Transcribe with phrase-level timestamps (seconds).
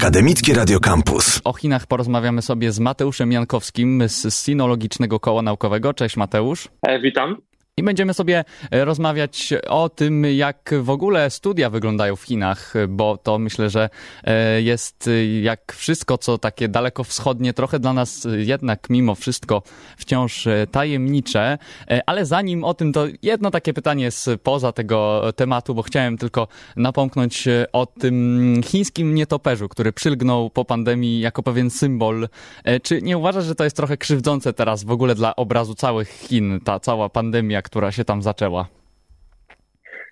[0.00, 1.40] Akademickie Radio Campus.
[1.44, 5.94] O Chinach porozmawiamy sobie z Mateuszem Jankowskim z Sinologicznego Koła Naukowego.
[5.94, 6.68] Cześć Mateusz.
[6.82, 7.36] E, witam.
[7.80, 13.16] I będziemy sobie e, rozmawiać o tym, jak w ogóle studia wyglądają w Chinach, bo
[13.16, 13.90] to myślę, że
[14.24, 19.62] e, jest e, jak wszystko, co takie daleko wschodnie, trochę dla nas jednak mimo wszystko
[19.96, 21.58] wciąż tajemnicze.
[22.06, 24.08] Ale zanim o tym, to jedno takie pytanie
[24.42, 31.20] poza tego tematu, bo chciałem tylko napomknąć o tym chińskim nietoperzu, który przylgnął po pandemii
[31.20, 32.28] jako pewien symbol.
[32.82, 36.60] Czy nie uważasz, że to jest trochę krzywdzące teraz w ogóle dla obrazu całych Chin,
[36.64, 38.68] ta cała pandemia, która się tam zaczęła?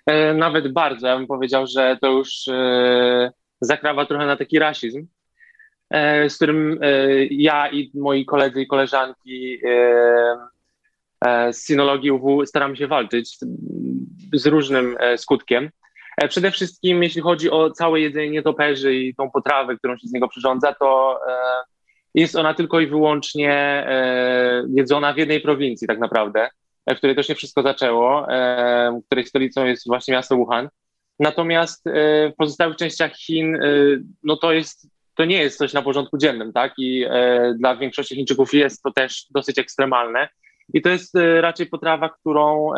[0.05, 1.07] E, nawet bardzo.
[1.07, 3.31] Ja bym powiedział, że to już e,
[3.61, 5.07] zakrawa trochę na taki rasizm,
[5.89, 6.79] e, z którym
[7.31, 9.59] ja i moi koledzy i koleżanki
[11.51, 13.37] z sinologii UW staramy się walczyć
[14.33, 15.69] z różnym skutkiem.
[16.29, 20.27] Przede wszystkim, jeśli chodzi o całe jedzenie nietoperzy i tą potrawę, którą się z niego
[20.27, 21.19] przyrządza, to
[22.15, 23.85] jest ona tylko i wyłącznie
[24.75, 26.49] jedzona w jednej prowincji, tak naprawdę
[26.95, 28.27] w której to się wszystko zaczęło,
[29.05, 30.69] której stolicą jest właśnie miasto Wuhan.
[31.19, 31.91] Natomiast e,
[32.29, 33.59] w pozostałych częściach Chin, e,
[34.23, 36.73] no to jest, to nie jest coś na porządku dziennym, tak?
[36.77, 40.29] I e, dla większości Chińczyków jest to też dosyć ekstremalne.
[40.73, 42.71] I to jest raczej potrawa, którą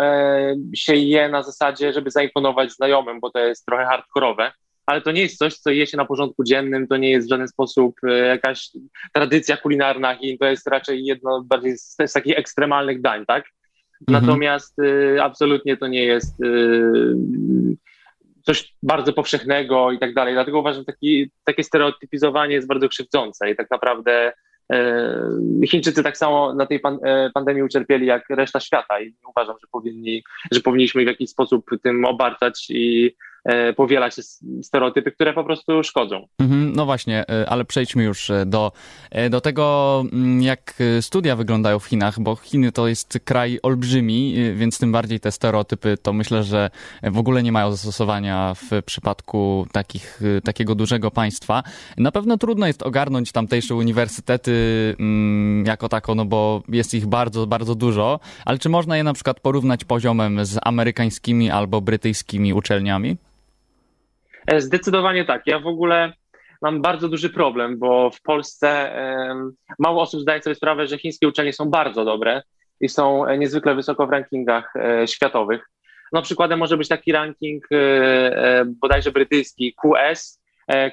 [0.76, 4.52] się je na zasadzie, żeby zaimponować znajomym, bo to jest trochę hardkorowe.
[4.86, 7.30] Ale to nie jest coś, co je się na porządku dziennym, to nie jest w
[7.30, 7.96] żaden sposób
[8.28, 8.70] jakaś
[9.14, 13.46] tradycja kulinarna Chin, to jest raczej jedno bardziej z, z takich ekstremalnych dań, tak?
[14.08, 14.26] Mhm.
[14.26, 17.14] Natomiast y, absolutnie to nie jest y,
[18.42, 20.34] coś bardzo powszechnego i tak dalej.
[20.34, 24.34] Dlatego uważam, że taki, takie stereotypizowanie jest bardzo krzywdzące i tak naprawdę
[24.74, 27.00] y, Chińczycy tak samo na tej pan,
[27.34, 32.06] pandemii ucierpieli jak reszta świata i uważam, że, powinni, że powinniśmy w jakiś sposób tym
[32.06, 34.16] obarczać i E, powielać
[34.62, 36.28] stereotypy, które po prostu szkodzą.
[36.40, 38.72] Mhm, no właśnie, e, ale przejdźmy już e, do,
[39.30, 44.80] do tego, mm, jak studia wyglądają w Chinach, bo Chiny to jest kraj olbrzymi, więc
[44.80, 46.70] tym bardziej te stereotypy to myślę, że
[47.04, 51.64] w ogóle nie mają zastosowania w przypadku takich, takiego dużego państwa.
[51.98, 54.56] Na pewno trudno jest ogarnąć tamtejsze uniwersytety
[55.00, 59.14] mm, jako tako, no bo jest ich bardzo, bardzo dużo, ale czy można je na
[59.14, 63.18] przykład porównać poziomem z amerykańskimi albo brytyjskimi uczelniami?
[64.48, 65.48] E, zdecydowanie tak.
[65.48, 66.14] Ja w ogóle
[66.62, 68.96] mam bardzo duży problem, bo w Polsce
[69.80, 72.42] mało osób zdaje sobie sprawę, że chińskie uczelnie są bardzo dobre
[72.82, 75.70] i są e, niezwykle wysoko w rankingach e, światowych.
[76.14, 77.68] No przykładem może być taki ranking
[78.66, 80.42] bodajże brytyjski QS,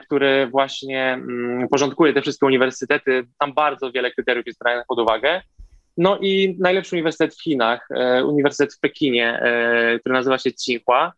[0.02, 3.26] który właśnie mm, porządkuje te wszystkie uniwersytety.
[3.38, 5.42] Tam bardzo wiele kryteriów jest branych pod uwagę.
[5.96, 7.88] No i najlepszy uniwersytet w Chinach,
[8.24, 9.40] uniwersytet w Pekinie,
[10.00, 11.12] który nazywa się Tsinghua,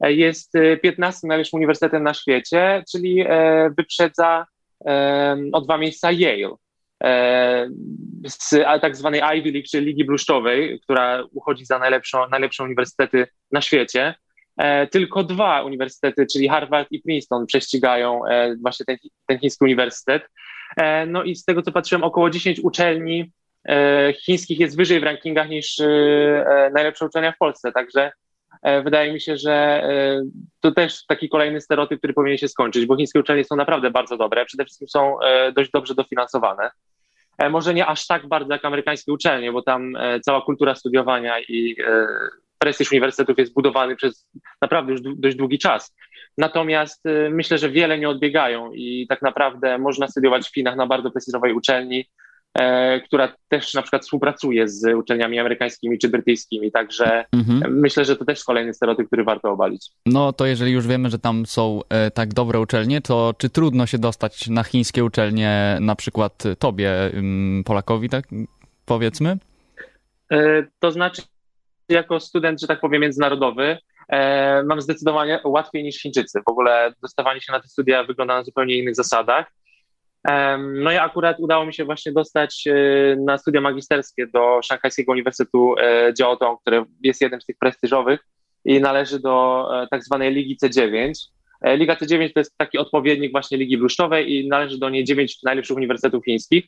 [0.00, 0.52] jest
[0.82, 4.46] 15 e, najlepszym uniwersytetem na świecie, czyli e, wyprzedza
[5.52, 6.54] o dwa miejsca Yale.
[8.28, 13.60] Z tak zwanej Ivy League, czyli Ligi Bluszczowej, która uchodzi za najlepszą, najlepsze uniwersytety na
[13.60, 14.14] świecie.
[14.90, 18.20] Tylko dwa uniwersytety, czyli Harvard i Princeton, prześcigają
[18.62, 18.96] właśnie ten,
[19.26, 20.28] ten chiński uniwersytet.
[21.06, 23.32] No i z tego, co patrzyłem, około 10 uczelni
[24.24, 25.80] chińskich jest wyżej w rankingach niż
[26.74, 27.72] najlepsze uczelnia w Polsce.
[27.72, 28.25] Także E,
[28.62, 30.22] wydaje mi się, że e,
[30.60, 34.16] to też taki kolejny stereotyp, który powinien się skończyć, bo chińskie uczelnie są naprawdę bardzo
[34.16, 36.70] dobre, przede wszystkim są e, dość dobrze dofinansowane.
[37.50, 41.76] Może nie aż tak bardzo jak amerykańskie uczelnie, bo tam cała kultura studiowania i
[42.58, 44.28] prestiż uniwersytetów jest budowany przez
[44.62, 45.96] naprawdę już dość długi czas.
[46.38, 51.10] Natomiast myślę, że wiele nie odbiegają i tak naprawdę można studiować w Chinach na bardzo
[51.10, 52.25] prestiżowej uczelni, E,
[53.04, 57.78] która też na przykład współpracuje z uczelniami amerykańskimi czy brytyjskimi, także mhm.
[57.80, 59.90] myślę, że to też kolejny stereotyp, który warto obalić.
[60.06, 63.86] No to jeżeli już wiemy, że tam są e, tak dobre uczelnie, to czy trudno
[63.86, 66.92] się dostać na chińskie uczelnie, na przykład tobie,
[67.64, 68.24] Polakowi, tak
[68.84, 69.38] powiedzmy?
[70.32, 71.22] E, to znaczy,
[71.88, 73.78] jako student, że tak powiem, międzynarodowy,
[74.64, 76.40] mam zdecydowanie łatwiej niż Chińczycy.
[76.46, 79.52] W ogóle dostawanie się na te studia wygląda na zupełnie innych zasadach.
[80.58, 85.74] No i akurat udało mi się właśnie dostać e, na studia magisterskie do Szanghajskiego Uniwersytetu
[85.78, 88.20] e, Jiaotong, który jest jednym z tych prestiżowych
[88.64, 91.12] i należy do e, tak zwanej Ligi C9.
[91.64, 95.76] Liga C9 to jest taki odpowiednik właśnie Ligi Bluszczowej i należy do niej dziewięć najlepszych
[95.76, 96.64] uniwersytetów chińskich.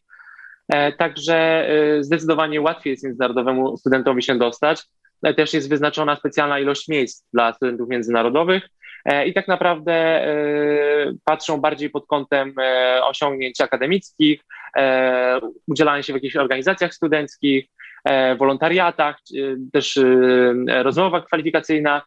[0.98, 1.68] Także
[2.00, 4.82] zdecydowanie łatwiej jest międzynarodowemu studentowi się dostać.
[5.36, 8.68] Też jest wyznaczona specjalna ilość miejsc dla studentów międzynarodowych.
[9.08, 14.42] E, i tak naprawdę e, patrzą bardziej pod kątem e, osiągnięć akademickich,
[15.66, 17.66] udzielania się w jakichś organizacjach studenckich,
[18.38, 19.16] wolontariatach,
[19.72, 19.98] też
[20.66, 22.02] rozmowa kwalifikacyjna.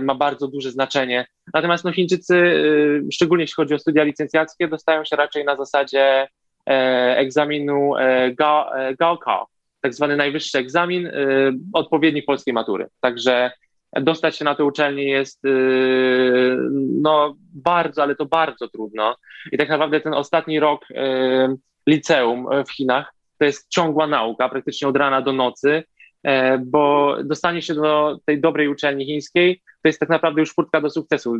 [0.00, 1.26] ma bardzo duże znaczenie.
[1.54, 2.62] Natomiast no, Chińczycy,
[3.12, 6.28] szczególnie jeśli chodzi o studia licencjackie, dostają się raczej na zasadzie
[7.16, 7.92] egzaminu
[8.98, 9.46] Gaokao,
[9.80, 11.10] tak zwany najwyższy egzamin,
[11.72, 12.86] odpowiednik polskiej matury.
[13.00, 13.50] Także
[13.96, 15.40] dostać się na tę uczelnię jest
[17.02, 19.16] no, bardzo, ale to bardzo trudno.
[19.52, 20.86] I tak naprawdę ten ostatni rok
[21.86, 25.82] liceum w Chinach to jest ciągła nauka, praktycznie od rana do nocy,
[26.22, 30.80] e, bo dostanie się do tej dobrej uczelni chińskiej to jest tak naprawdę już furtka
[30.80, 31.36] do sukcesu.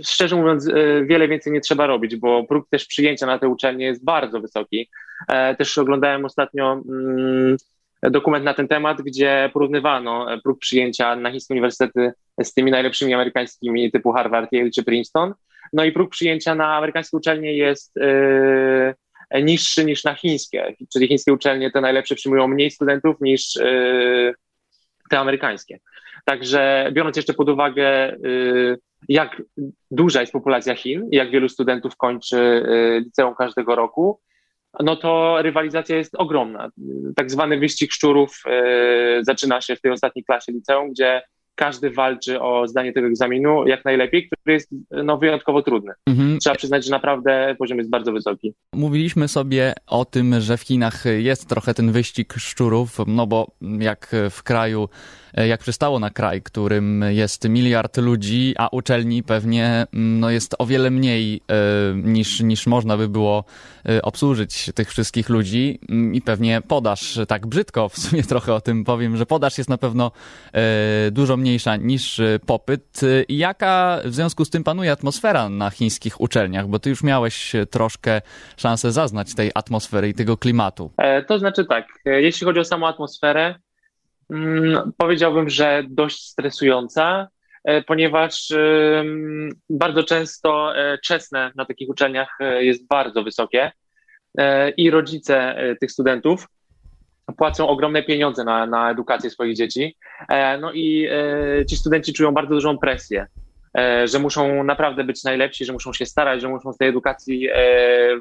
[0.00, 0.68] Szczerze mówiąc,
[1.02, 4.90] wiele więcej nie trzeba robić, bo próg też przyjęcia na tę uczelnię jest bardzo wysoki.
[5.28, 7.56] E, też oglądałem ostatnio mm,
[8.10, 12.12] dokument na ten temat, gdzie porównywano próg przyjęcia na chińskie uniwersytety
[12.42, 15.34] z tymi najlepszymi amerykańskimi typu Harvard, Yale czy Princeton.
[15.72, 17.94] No i próg przyjęcia na amerykańskie uczelnie jest
[19.42, 24.34] niższy niż na chińskie, czyli chińskie uczelnie te najlepsze przyjmują mniej studentów niż y,
[25.10, 25.78] te amerykańskie.
[26.24, 28.16] Także biorąc jeszcze pod uwagę,
[29.08, 29.42] jak
[29.90, 32.66] duża jest populacja Chin, jak wielu studentów kończy
[33.04, 34.20] liceum każdego roku,
[34.80, 36.70] no to rywalizacja jest ogromna.
[37.16, 38.42] Tak zwany wyścig szczurów
[39.22, 41.22] zaczyna się w tej ostatniej klasie liceum, gdzie
[41.56, 45.92] każdy walczy o zdanie tego egzaminu jak najlepiej, który jest no, wyjątkowo trudny.
[46.06, 46.38] Mhm.
[46.38, 48.54] Trzeba przyznać, że naprawdę poziom jest bardzo wysoki.
[48.72, 54.16] Mówiliśmy sobie o tym, że w Chinach jest trochę ten wyścig szczurów, no bo jak
[54.30, 54.88] w kraju
[55.36, 60.66] E, jak przystało na kraj, którym jest miliard ludzi, a uczelni pewnie no, jest o
[60.66, 61.54] wiele mniej e,
[61.94, 63.44] niż, niż można by było
[63.88, 65.78] e, obsłużyć tych wszystkich ludzi
[66.12, 69.78] i pewnie podaż, tak brzydko w sumie trochę o tym powiem, że podaż jest na
[69.78, 70.10] pewno
[71.10, 73.00] dużo mniejsza niż popyt.
[73.28, 76.68] Jaka w związku z tym panuje atmosfera na chińskich uczelniach?
[76.68, 78.20] Bo ty już miałeś troszkę
[78.56, 80.90] szansę zaznać tej atmosfery i tego klimatu.
[81.26, 83.54] To znaczy tak, jeśli chodzi o samą atmosferę,
[84.30, 87.28] Mm, powiedziałbym, że dość stresująca,
[87.64, 88.52] e, ponieważ
[89.70, 93.72] bardzo często e, czesne na takich uczelniach e, jest bardzo wysokie
[94.76, 96.46] i rodzice tych studentów
[97.36, 99.96] płacą ogromne pieniądze na, na edukację swoich dzieci.
[100.60, 101.08] No i
[101.68, 103.26] ci studenci czują bardzo dużą presję,
[104.04, 107.48] że muszą naprawdę być najlepsi, że muszą się starać, że muszą z tej edukacji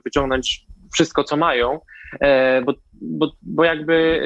[0.05, 0.65] wyciągnąć
[0.95, 1.79] wszystko, co mają,
[2.21, 4.21] e, bo, bo, bo jakby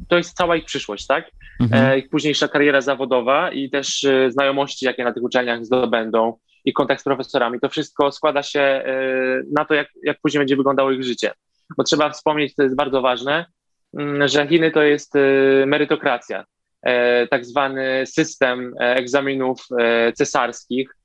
[0.00, 1.30] e, to jest cała ich przyszłość, tak?
[1.60, 1.92] Mhm.
[1.92, 7.00] E, ich późniejsza kariera zawodowa i też znajomości, jakie na tych uczelniach zdobędą i kontakt
[7.00, 7.60] z profesorami.
[7.60, 8.84] To wszystko składa się
[9.56, 11.32] na to, jak, jak później będzie wyglądało ich życie.
[11.76, 13.46] Bo trzeba wspomnieć, to jest bardzo ważne,
[14.24, 15.12] że Chiny to jest
[15.66, 16.44] merytokracja.
[17.30, 19.66] Tak zwany system egzaminów
[20.14, 20.96] cesarskich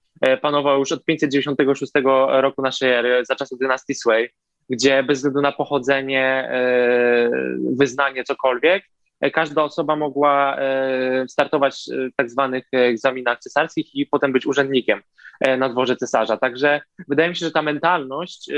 [0.41, 1.93] panował już od 596
[2.27, 4.29] roku naszej ery, za czasów dynastii Sui
[4.69, 7.29] gdzie bez względu na pochodzenie, e,
[7.77, 8.83] wyznanie, cokolwiek,
[9.21, 15.01] e, każda osoba mogła e, startować w tak zwanych egzaminach cesarskich i potem być urzędnikiem
[15.57, 16.37] na dworze cesarza.
[16.37, 18.51] Także wydaje mi się, że ta mentalność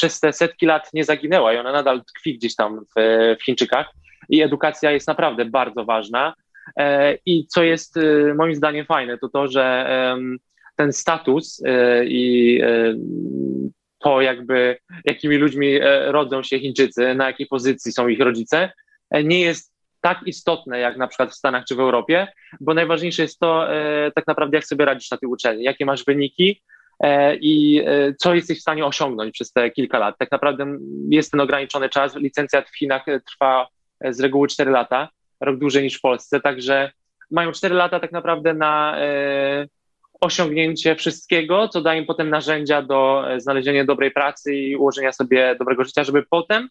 [0.00, 3.00] przez te setki lat nie zaginęła i ona nadal tkwi gdzieś tam w,
[3.40, 3.92] w Chińczykach
[4.28, 6.34] i edukacja jest naprawdę bardzo ważna.
[7.26, 7.98] I co jest
[8.34, 9.86] moim zdaniem fajne, to to, że
[10.76, 11.62] ten status
[12.04, 12.60] i
[14.00, 18.72] to jakby jakimi ludźmi e, rodzą się Chińczycy, na jakiej pozycji są ich rodzice,
[19.10, 22.28] e, nie jest tak istotne jak na przykład w Stanach czy w Europie,
[22.60, 26.04] bo najważniejsze jest to e, tak naprawdę, jak sobie radzisz na tej uczelni, jakie masz
[26.04, 26.62] wyniki
[27.40, 27.84] i
[28.18, 30.18] co jesteś w stanie osiągnąć przez te kilka lat.
[30.18, 30.66] Tak naprawdę
[31.10, 32.16] jest ten ograniczony czas.
[32.16, 33.68] Licencjat w Chinach trwa
[34.10, 35.08] z reguły 4 lata,
[35.40, 36.92] rok dłużej niż w Polsce, także
[37.30, 38.96] mają 4 lata tak naprawdę na
[40.20, 45.56] osiągnięcie wszystkiego, co da im potem narzędzia do e, znalezienia dobrej pracy i ułożenia sobie
[45.58, 46.68] dobrego życia, żeby potem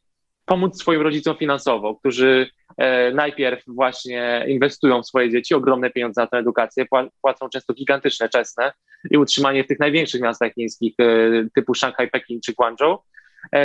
[0.49, 6.27] pomóc swoim rodzicom finansowo, którzy e, najpierw właśnie inwestują w swoje dzieci ogromne pieniądze na
[6.27, 6.85] tę edukację,
[7.21, 8.71] płacą często gigantyczne czesne
[9.11, 11.05] i utrzymanie w tych największych miastach chińskich e,
[11.55, 12.97] typu Szanghaj, Pekin czy Guangzhou,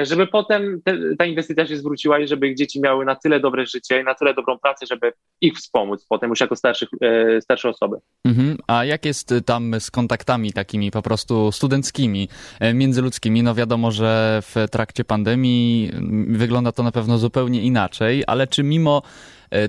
[0.03, 3.67] żeby potem te, ta inwestycja się zwróciła i żeby ich dzieci miały na tyle dobre
[3.67, 7.69] życie i na tyle dobrą pracę, żeby ich wspomóc potem już jako starszych, e, starsze
[7.69, 7.97] osoby.
[8.25, 8.59] Mhm.
[8.67, 12.29] A jak jest tam z kontaktami takimi po prostu studenckimi,
[12.61, 13.43] e, międzyludzkimi?
[13.43, 15.91] No wiadomo, że w trakcie pandemii
[16.29, 19.03] wygląda to na pewno zupełnie inaczej, ale czy mimo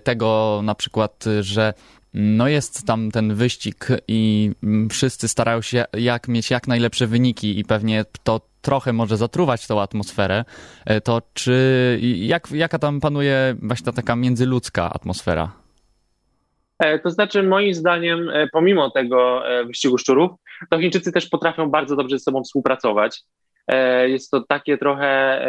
[0.03, 1.73] tego na przykład, że
[2.15, 4.51] no jest tam ten wyścig i
[4.89, 9.81] wszyscy starają się jak mieć jak najlepsze wyniki i pewnie to trochę może zatruwać tą
[9.81, 10.45] atmosferę,
[10.85, 15.51] e, to czy jak, jaka tam panuje właśnie ta taka międzyludzka atmosfera?
[16.79, 20.31] E, to znaczy, moim zdaniem, e, pomimo tego wyścigu szczurów,
[20.69, 23.21] to Chińczycy też potrafią bardzo dobrze ze sobą współpracować.
[24.05, 25.39] Jest to takie trochę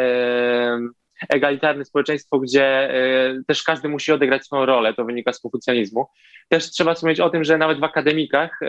[1.29, 2.93] egalitarne społeczeństwo, gdzie
[3.47, 6.07] też każdy musi odegrać swoją rolę, to wynika z konfucjanizmu.
[6.49, 8.59] Też trzeba wspomnieć o tym, że nawet w akademikach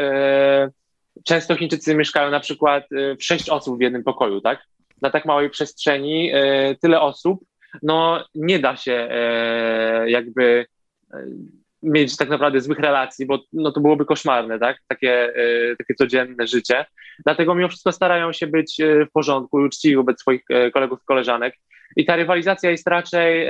[1.25, 2.85] często Chińczycy mieszkają na przykład
[3.21, 4.65] w sześć osób w jednym pokoju, tak?
[5.03, 6.33] Na tak małej przestrzeni
[6.83, 7.41] tyle osób,
[7.83, 9.09] no nie da się
[10.07, 10.67] jakby
[11.83, 14.79] mieć tak naprawdę złych relacji, bo no, to byłoby koszmarne, tak?
[14.89, 16.87] Takie, e, takie codzienne życie.
[17.25, 21.03] Dlatego mimo wszystko starają się być e, w porządku i uczciwi wobec swoich e, kolegów
[21.03, 21.55] i koleżanek.
[21.97, 23.49] I ta rywalizacja jest raczej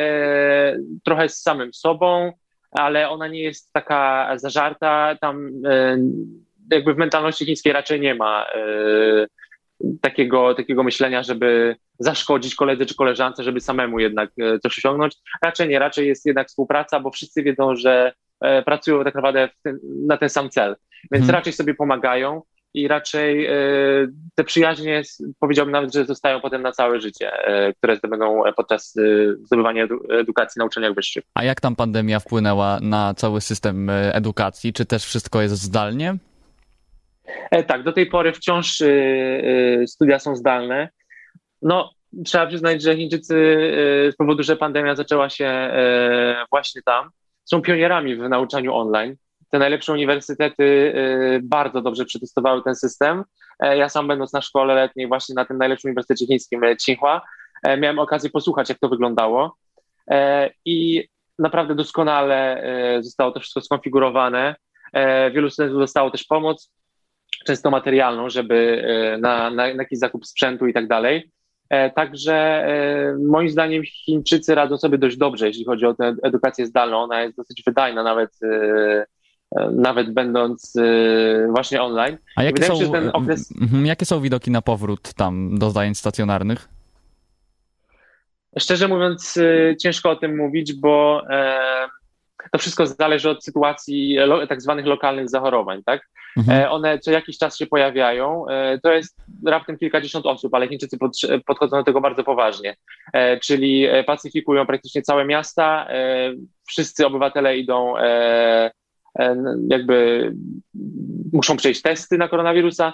[1.05, 2.33] trochę z samym sobą,
[2.71, 5.17] ale ona nie jest taka zażarta.
[5.21, 5.53] Tam
[6.71, 8.47] jakby w mentalności chińskiej raczej nie ma
[10.01, 15.17] takiego, takiego myślenia, żeby zaszkodzić koledze czy koleżance, żeby samemu jednak e, coś osiągnąć.
[15.43, 19.79] Raczej nie, raczej jest jednak współpraca, bo wszyscy wiedzą, że e, pracują tak naprawdę ten,
[20.07, 20.77] na ten sam cel,
[21.13, 21.35] więc hmm.
[21.35, 22.43] raczej sobie pomagają
[22.75, 23.53] i raczej e,
[24.35, 25.03] te przyjaźnie,
[25.41, 27.31] powiedziałbym nawet, że zostają potem na całe życie,
[27.79, 28.95] które zdobędą podczas
[29.43, 31.25] zdobywania edukacji na uczelniach wyższych.
[31.35, 34.73] A jak tam pandemia wpłynęła na cały system edukacji?
[34.73, 36.17] Czy też wszystko jest zdalnie?
[37.51, 38.83] E, tak, do tej pory wciąż
[39.87, 40.89] studia są zdalne.
[41.63, 41.91] No,
[42.25, 43.35] trzeba przyznać, że Chińczycy
[44.13, 47.11] z powodu, że pandemia zaczęła się e, właśnie tam,
[47.45, 49.17] są pionierami w nauczaniu online.
[49.51, 50.93] Te najlepsze uniwersytety
[51.43, 53.25] bardzo dobrze przetestowały ten system.
[53.61, 57.21] E, ja sam będąc na szkole letniej właśnie na tym najlepszym uniwersytecie chińskim Tsinghua,
[57.79, 59.57] miałem okazję posłuchać, jak to wyglądało.
[60.65, 62.63] I naprawdę doskonale
[63.01, 64.57] zostało to wszystko skonfigurowane.
[65.33, 66.71] Wielu studentów dostało też pomoc
[67.47, 71.31] często materialną, żeby e, na, na, na jakiś zakup sprzętu i tak dalej.
[71.71, 76.67] E, także e, moim zdaniem Chińczycy radzą sobie dość dobrze, jeśli chodzi o tę edukację
[76.67, 76.99] zdalną.
[76.99, 78.31] Ona jest dosyć wydajna, nawet,
[79.73, 80.75] nawet będąc
[81.51, 82.19] właśnie online.
[82.37, 82.75] A jakie są,
[83.13, 83.55] okres...
[83.85, 86.69] Jakie są widoki na powrót tam do zajęć stacjonarnych?
[88.59, 89.39] Szczerze mówiąc,
[89.83, 91.23] ciężko o tym mówić, bo
[92.53, 96.09] to wszystko zależy od sytuacji tak zwanych lokalnych zachorowań, tak?
[96.39, 96.61] Mhm.
[96.61, 98.49] E, one co jakiś czas się pojawiają.
[98.49, 100.99] E, to jest raptem kilkadziesiąt osób, ale Chińczycy
[101.47, 102.77] podchodzą do tego bardzo poważnie.
[103.13, 105.89] E, czyli pacyfikują praktycznie całe miasta.
[106.67, 107.95] Wszyscy obywatele idą
[109.69, 110.33] jakby
[111.33, 112.93] muszą przejść testy na koronawirusa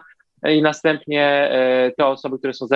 [0.49, 1.51] i następnie
[1.97, 2.67] te osoby, które są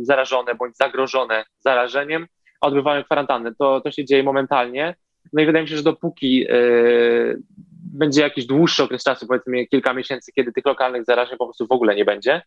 [0.00, 2.26] zarażone bądź zagrożone zarażeniem,
[2.60, 3.54] odbywają kwarantannę.
[3.58, 4.94] To, to się dzieje momentalnie.
[5.32, 6.46] No i wydaje mi się, że dopóki
[7.92, 11.72] będzie jakiś dłuższy okres czasu, powiedzmy kilka miesięcy, kiedy tych lokalnych zarażeń po prostu w
[11.72, 12.42] ogóle nie będzie,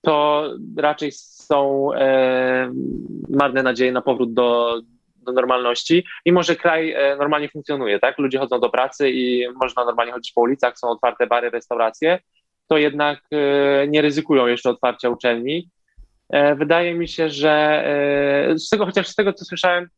[0.00, 0.44] to
[0.76, 2.72] raczej są e,
[3.28, 4.80] marne nadzieje na powrót do,
[5.28, 8.18] do normalności, mimo że kraj e, normalnie funkcjonuje, tak?
[8.18, 12.18] Ludzie chodzą do pracy i można normalnie chodzić po ulicach, są otwarte bary, restauracje,
[12.68, 15.70] to jednak e, nie ryzykują jeszcze otwarcia uczelni.
[16.28, 17.84] E, wydaje mi się, że
[18.56, 19.88] z tego, chociaż z tego, co słyszałem,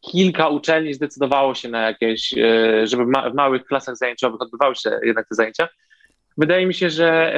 [0.00, 2.34] kilka uczelni zdecydowało się na jakieś,
[2.84, 5.68] żeby w małych klasach zajęciowych odbywały się jednak te zajęcia.
[6.38, 7.34] Wydaje mi się, że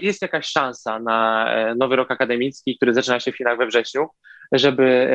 [0.00, 4.08] jest jakaś szansa na nowy rok akademicki, który zaczyna się w Chinach we wrześniu,
[4.52, 5.08] żeby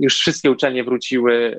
[0.00, 1.58] już wszystkie uczelnie wróciły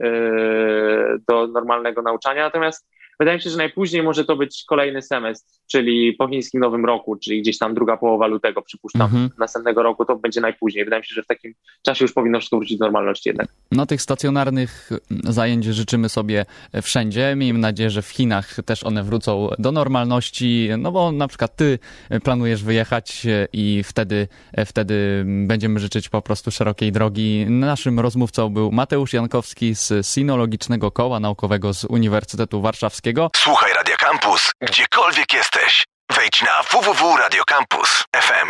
[1.29, 2.43] do normalnego nauczania.
[2.43, 2.87] Natomiast
[3.19, 7.15] Wydaje mi się, że najpóźniej może to być kolejny semestr, czyli po chińskim nowym roku,
[7.15, 9.29] czyli gdzieś tam druga połowa lutego, przypuszczam, mhm.
[9.39, 10.85] następnego roku to będzie najpóźniej.
[10.85, 11.53] Wydaje mi się, że w takim
[11.85, 13.47] czasie już powinno wszystko wrócić do normalności jednak.
[13.71, 14.89] No tych stacjonarnych
[15.23, 16.45] zajęć życzymy sobie
[16.81, 17.33] wszędzie.
[17.35, 21.79] Miejmy nadzieję, że w Chinach też one wrócą do normalności, no bo na przykład ty
[22.23, 24.27] planujesz wyjechać i wtedy,
[24.65, 27.45] wtedy będziemy życzyć po prostu szerokiej drogi.
[27.49, 34.51] Naszym rozmówcą był Mateusz Jankowski z Sinologicznego Koła Naukowego z Uniwersytetu Warszawskiego Słuchaj Radio Campus,
[34.61, 35.85] gdziekolwiek jesteś.
[36.15, 38.47] Wejdź na www.radiocampus.fm.